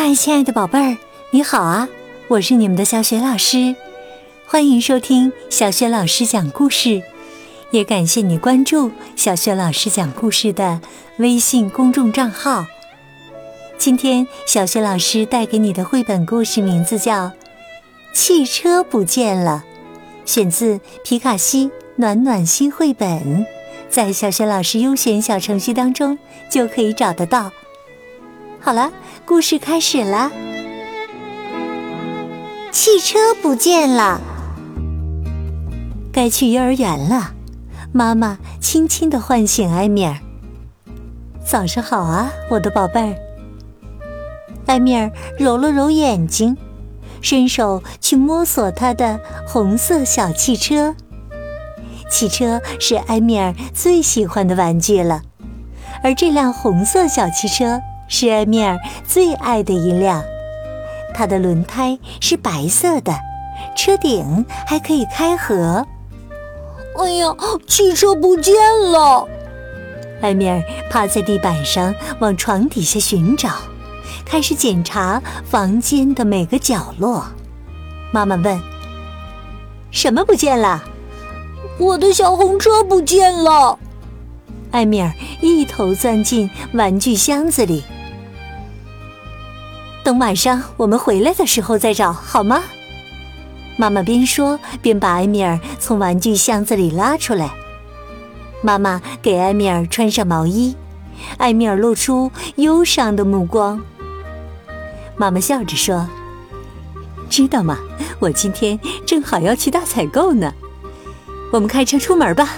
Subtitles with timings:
[0.00, 0.96] 嗨，亲爱的宝贝儿，
[1.32, 1.88] 你好啊！
[2.28, 3.74] 我是你们的小雪老师，
[4.46, 7.02] 欢迎收听小雪老师讲故事，
[7.72, 10.80] 也感谢你关注小雪老师讲故事的
[11.16, 12.64] 微信公众账号。
[13.76, 17.26] 今天小雪老师带给你的绘本故事名字叫
[18.14, 19.64] 《汽车不见了》，
[20.32, 23.44] 选自皮卡西暖暖心绘本，
[23.90, 26.16] 在小雪老师优选小程序当中
[26.48, 27.50] 就可以找得到。
[28.60, 28.90] 好了，
[29.24, 30.30] 故事开始了。
[32.72, 34.20] 汽车不见了，
[36.12, 37.32] 该去幼儿园了。
[37.92, 40.16] 妈妈轻轻地唤醒埃米尔
[41.44, 43.16] ：“早上好啊，我的宝贝儿。”
[44.66, 46.56] 埃米尔揉了揉眼睛，
[47.22, 50.94] 伸手去摸索他的红色小汽车。
[52.10, 55.22] 汽车是埃米尔最喜欢的玩具了，
[56.02, 57.80] 而这辆红色小汽车。
[58.08, 60.24] 是艾米尔最爱的一辆，
[61.14, 63.14] 它的轮胎是白色的，
[63.76, 65.86] 车顶还可以开合。
[66.96, 67.32] 哎呀，
[67.66, 68.54] 汽车不见
[68.90, 69.28] 了！
[70.20, 70.60] 艾米尔
[70.90, 73.50] 趴在地板上往床底下寻找，
[74.24, 77.24] 开始检查房间的每个角落。
[78.12, 78.60] 妈妈问
[79.92, 80.82] ：“什么不见了
[81.78, 83.78] ？”“我的小红车不见了！”
[84.72, 87.84] 艾米尔一头钻进玩具箱子里。
[90.08, 92.62] 等晚上我们回来的时候再找好吗？
[93.76, 97.50] 妈妈边说边把埃米尔从玩具箱子里拉出来。
[98.62, 100.74] 妈妈给埃米尔穿上毛衣，
[101.36, 103.82] 埃米尔露出忧伤的目光。
[105.18, 106.08] 妈妈笑着说
[107.28, 107.76] ：“知道吗？
[108.18, 110.50] 我今天正好要去大采购呢。
[111.52, 112.48] 我们开车出门吧，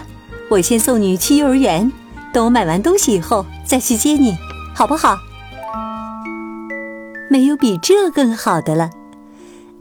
[0.48, 1.90] 我先送你去幼儿园。
[2.32, 4.38] 等我买完东西以后再去接你，
[4.72, 5.18] 好不好？”
[7.30, 8.90] 没有比这更好的了，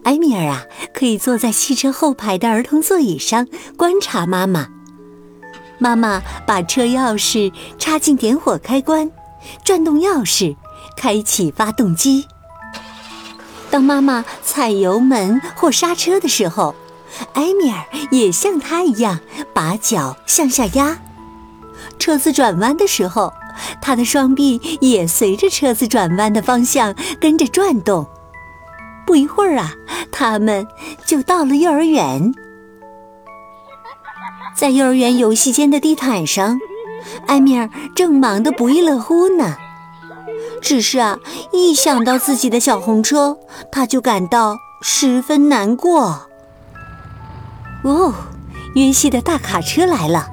[0.04, 4.68] 埃米尔啊，可以坐在汽车后排的儿童座椅上观察妈妈。
[5.80, 9.10] 妈妈把车钥匙插进点火开关，
[9.64, 10.56] 转动钥匙，
[10.96, 12.28] 开启发动机。
[13.72, 16.76] 当妈妈踩油门或刹车的时候，
[17.34, 19.20] 埃米尔也像她一样
[19.56, 21.00] 把脚向下压。
[21.98, 23.34] 车子转弯的时候。
[23.82, 28.08] 他的双臂也随着车子转弯的方向跟着转动。
[29.06, 29.74] 不一会儿啊，
[30.12, 30.68] 他们
[31.06, 32.34] 就到了幼儿园。
[34.56, 36.60] 在幼儿园游戏间的地毯上，
[37.28, 39.56] 埃米尔正忙得不亦乐乎呢。
[40.62, 41.18] 只是啊，
[41.54, 43.38] 一想到自己的小红车，
[43.72, 46.28] 他就感到十分难过。
[47.84, 48.14] 哦，
[48.76, 50.30] 约西的大卡车来了，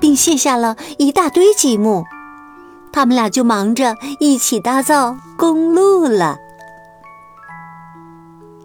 [0.00, 2.04] 并卸下了一大堆积木。
[2.98, 6.36] 他们俩就忙着一起搭造公路了。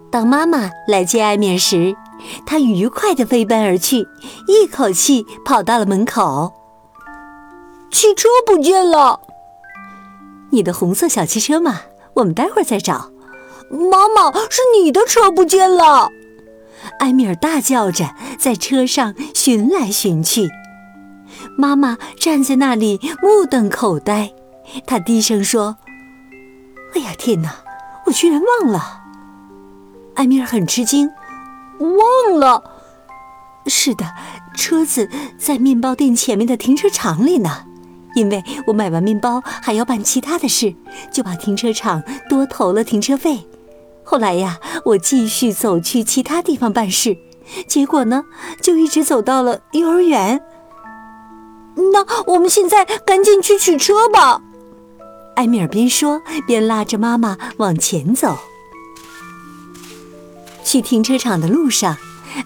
[0.10, 1.96] 当妈妈来接艾米尔时，
[2.44, 4.08] 他愉快地飞奔而去，
[4.48, 6.52] 一口气跑到了门口。
[7.92, 9.20] 汽车不见了，
[10.50, 11.82] 你的红色小汽车嘛，
[12.16, 13.12] 我们待会儿再找。
[13.70, 16.10] 妈妈，是你的车不见了！
[17.02, 20.50] 埃米尔大叫着，在车上寻来寻去。
[21.58, 24.34] 妈妈站在那里目瞪口呆，
[24.86, 25.78] 她低声说
[26.96, 27.56] ：“哎呀，天哪，
[28.06, 29.02] 我居然忘了！”
[30.16, 31.10] 埃米尔很吃惊，
[31.80, 32.64] 忘了。
[33.68, 34.06] 是的，
[34.56, 37.66] 车子在面包店前面的停车场里呢。
[38.16, 40.76] 因为我买完面包还要办其他的事，
[41.12, 43.48] 就把停车场多投了停车费。
[44.04, 47.18] 后来呀，我继续走去其他地方办事，
[47.68, 48.26] 结果呢，
[48.62, 50.40] 就一直走到了幼儿园。
[51.76, 54.42] 那我们现在赶紧去取车吧。
[55.36, 58.38] 埃米尔边说边拉着妈妈往前走。
[60.64, 61.98] 去停车场的路上，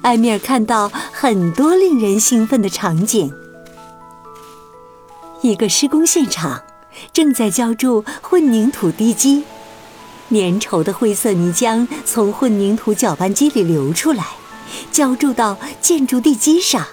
[0.01, 3.31] 埃米尔看到很多令人兴奋的场景。
[5.41, 6.63] 一个施工现场
[7.13, 9.43] 正在浇筑混凝土地基，
[10.29, 14.25] 粘稠的灰色泥浆从混凝土搅拌机里流出来，
[14.91, 16.87] 浇筑到建筑地基上。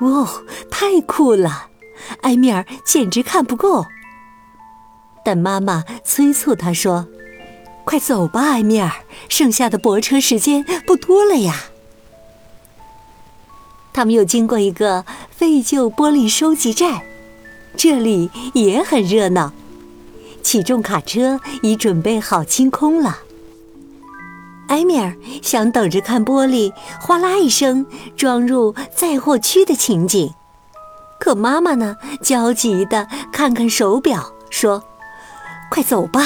[0.00, 1.68] 哦，太酷了！
[2.22, 3.86] 埃米尔简直看不够。
[5.24, 7.06] 但妈妈催促他说
[7.84, 8.90] ：“快走吧，埃米尔，
[9.28, 11.64] 剩下的泊车时间不多了呀。”
[13.92, 17.02] 他们又经过一个废旧玻璃收集站，
[17.76, 19.52] 这里也很热闹。
[20.42, 23.18] 起重卡车已准备好清空了。
[24.70, 27.84] 埃米尔想等着看玻璃哗啦一声
[28.16, 30.32] 装入载货区的情景，
[31.18, 31.96] 可妈妈呢？
[32.22, 34.84] 焦急地看看手表，说
[35.70, 36.22] ：“快走吧！”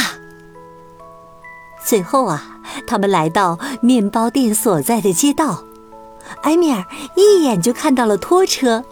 [1.83, 5.65] 最后啊，他们来到面包店所在的街道，
[6.43, 6.85] 埃米尔
[7.17, 8.85] 一眼就看到了拖车，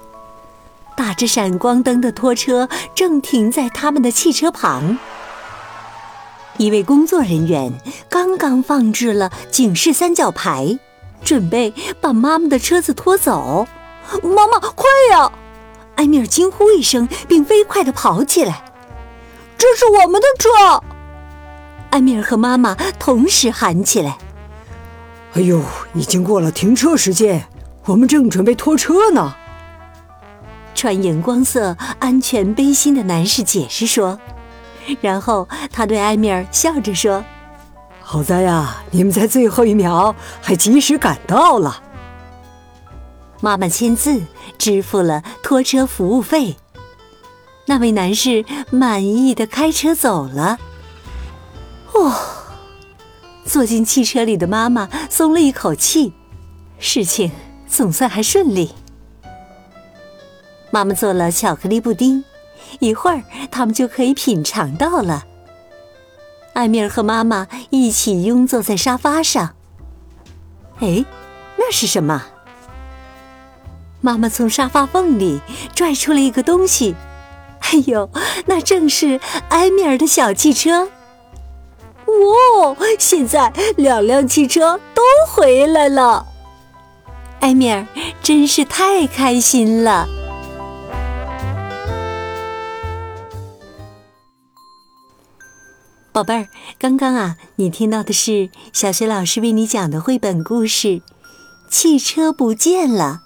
[0.96, 4.96] 打着闪光灯的拖车正停在他们的汽车旁。
[6.62, 7.72] 一位工作人员
[8.08, 10.78] 刚刚放置了警示三角牌，
[11.24, 13.66] 准备把妈妈的车子拖走。
[14.22, 15.32] 妈妈，快呀！
[15.96, 18.62] 埃米尔惊呼一声，并飞快地跑起来。
[19.58, 20.84] 这是我们的车！
[21.90, 24.18] 埃米尔和妈妈同时喊起来
[25.34, 25.60] ：“哎呦，
[25.94, 27.44] 已经过了停车时间，
[27.86, 29.34] 我们正准备拖车呢。”
[30.76, 34.20] 穿荧光色安全背心的男士解释说。
[35.00, 37.24] 然后他对埃米尔笑着说
[38.00, 41.82] ：“好在呀，你们在最后一秒还及时赶到了。”
[43.40, 44.22] 妈妈签字
[44.58, 46.56] 支付了拖车服务费。
[47.66, 50.58] 那位男士满意的开车走了。
[51.92, 52.12] 哦，
[53.44, 56.12] 坐进汽车里的妈妈松了一口气，
[56.78, 57.30] 事情
[57.68, 58.74] 总算还顺利。
[60.70, 62.24] 妈妈做了巧克力布丁。
[62.80, 65.24] 一会儿，他们就可以品尝到了。
[66.54, 69.54] 艾米尔和妈妈一起拥坐在沙发上。
[70.80, 71.04] 哎，
[71.56, 72.24] 那是什么？
[74.00, 75.40] 妈妈从沙发缝里
[75.74, 76.94] 拽出了一个东西。
[77.60, 78.10] 哎呦，
[78.46, 79.20] 那正是
[79.50, 80.88] 埃米尔的小汽车。
[82.06, 86.26] 哇，现在两辆汽车都回来了。
[87.40, 87.86] 埃米尔
[88.22, 90.06] 真是太开心了。
[96.12, 96.48] 宝贝儿，
[96.78, 100.88] 刚刚啊，你听到的是小学老师为你讲的绘本故事
[101.70, 103.22] 《汽车不见了》，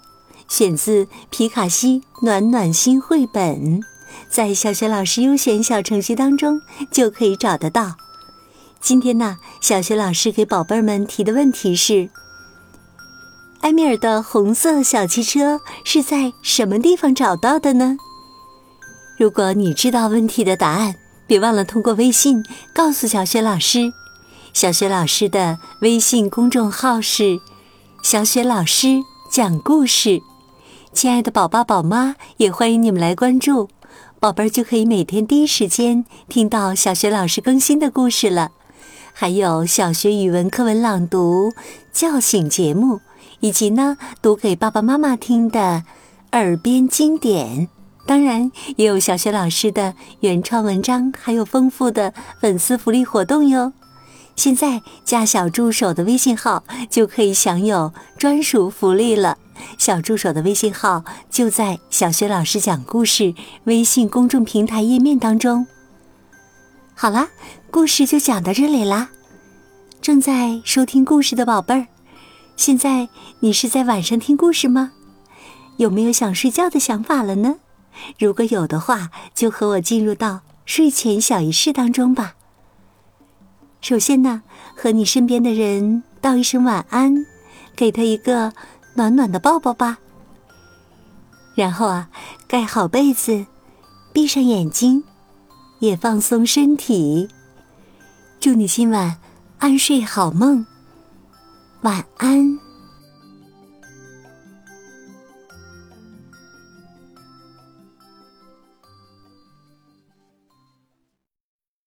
[0.47, 3.81] 选自皮卡西暖暖心绘本，
[4.29, 7.97] 在小学老师优选小程序当中就可以找得到。
[8.79, 12.09] 今天呢，小学老师给宝贝儿们提的问题是：
[13.61, 17.97] 埃米尔的红色小汽车是在什么地方找到的呢？
[19.17, 20.95] 如果你知道问题的答案。
[21.27, 22.43] 别忘了通过微信
[22.73, 23.91] 告诉小雪老师，
[24.53, 27.39] 小雪老师的微信公众号是
[28.01, 30.21] “小雪老师讲故事”。
[30.93, 33.69] 亲爱的宝宝宝妈也欢迎你们来关注，
[34.19, 38.51] 宝贝儿就可以每天第一时间听到小雪老师更新的故事了。
[39.13, 41.51] 还有小学语文课文朗读、
[41.91, 43.01] 叫醒节目，
[43.41, 45.83] 以及呢读给爸爸妈妈听的
[46.31, 47.67] 耳边经典。
[48.07, 53.73] 当然，也有小雪老师的原创文章，还有丰富的粉丝福利活动哟。
[54.37, 59.37] 现在加小助手的微信号，就可以享有专属福利了。
[59.77, 63.33] 小助手的微信号就在小雪老师讲故事
[63.65, 65.67] 微信公众平台页面当中。
[66.95, 67.27] 好啦，
[67.69, 69.09] 故事就讲到这里啦。
[70.01, 71.87] 正在收听故事的宝贝儿，
[72.55, 73.09] 现在
[73.41, 74.93] 你是在晚上听故事吗？
[75.75, 77.55] 有没有想睡觉的想法了呢？
[78.19, 82.35] 如果有的话，就和我进入到睡前小仪式当中吧。
[83.81, 84.43] 首先呢，
[84.75, 87.25] 和你身边的人道一声晚安，
[87.75, 88.53] 给他一个
[88.95, 89.99] 暖暖的抱抱吧。
[91.55, 92.09] 然后啊，
[92.47, 93.45] 盖好被子，
[94.11, 95.03] 闭上眼睛，
[95.79, 97.29] 也放松身体。
[98.39, 99.17] 祝你今晚
[99.59, 100.65] 安睡好梦，
[101.81, 102.66] 晚安。